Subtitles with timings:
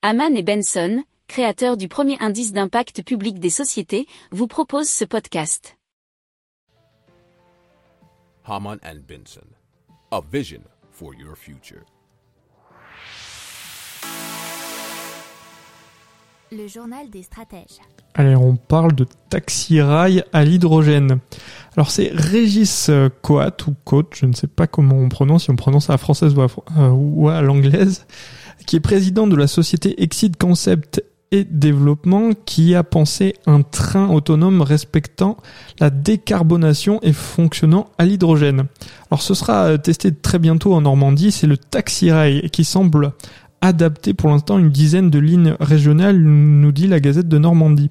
[0.00, 5.76] Haman et Benson, créateurs du premier indice d'impact public des sociétés, vous proposent ce podcast.
[8.44, 9.48] Haman and Benson,
[10.12, 10.60] a vision
[10.92, 11.82] for your future.
[16.52, 17.80] Le journal des stratèges.
[18.14, 21.18] Allez, on parle de taxi-rail à l'hydrogène.
[21.76, 25.50] Alors c'est Régis euh, Coat ou Coat, je ne sais pas comment on prononce, si
[25.50, 26.46] on prononce à la française ou à,
[26.78, 28.06] euh, ou à l'anglaise,
[28.68, 34.10] qui est président de la société Exit Concept et Développement qui a pensé un train
[34.10, 35.38] autonome respectant
[35.80, 38.66] la décarbonation et fonctionnant à l'hydrogène.
[39.10, 43.12] Alors ce sera euh, testé très bientôt en Normandie, c'est le Taxi Rail qui semble
[43.62, 47.90] adapté pour l'instant une dizaine de lignes régionales, nous dit la Gazette de Normandie.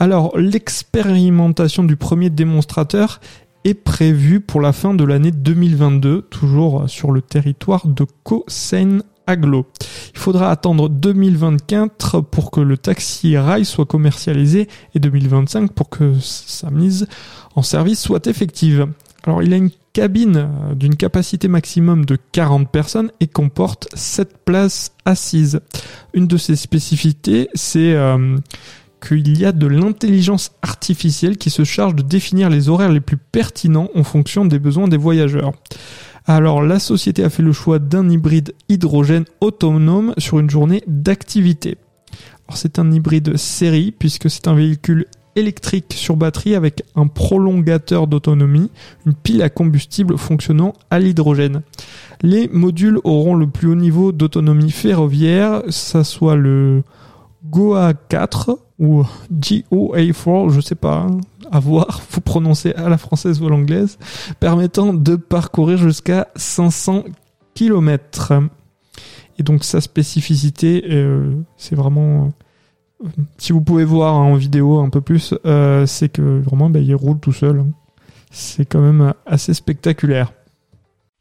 [0.00, 3.20] Alors, l'expérimentation du premier démonstrateur
[3.64, 10.18] est prévue pour la fin de l'année 2022, toujours sur le territoire de Cosseine Il
[10.18, 16.70] faudra attendre 2024 pour que le taxi rail soit commercialisé et 2025 pour que sa
[16.70, 17.06] mise
[17.54, 18.86] en service soit effective.
[19.24, 24.44] Alors il a une cabine euh, d'une capacité maximum de 40 personnes et comporte 7
[24.44, 25.60] places assises.
[26.14, 28.36] Une de ses spécificités, c'est euh,
[29.06, 33.16] qu'il y a de l'intelligence artificielle qui se charge de définir les horaires les plus
[33.16, 35.52] pertinents en fonction des besoins des voyageurs.
[36.28, 41.78] Alors la société a fait le choix d'un hybride hydrogène autonome sur une journée d'activité.
[42.52, 48.72] c'est un hybride série puisque c'est un véhicule électrique sur batterie avec un prolongateur d'autonomie,
[49.06, 51.62] une pile à combustible fonctionnant à l'hydrogène.
[52.22, 56.82] Les modules auront le plus haut niveau d'autonomie ferroviaire, ça soit le
[57.44, 63.40] GOA 4 ou GOA4, je sais pas, hein, à voir, vous prononcez à la française
[63.40, 63.98] ou à l'anglaise,
[64.40, 67.04] permettant de parcourir jusqu'à 500
[67.54, 68.32] km.
[69.38, 72.32] Et donc sa spécificité, euh, c'est vraiment
[73.38, 76.94] si vous pouvez voir en vidéo un peu plus, euh, c'est que vraiment bah, il
[76.94, 77.60] roule tout seul.
[77.60, 77.68] Hein.
[78.30, 80.32] C'est quand même assez spectaculaire.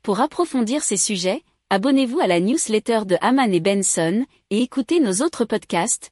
[0.01, 5.23] Pour approfondir ces sujets, abonnez-vous à la newsletter de Haman et Benson et écoutez nos
[5.23, 6.11] autres podcasts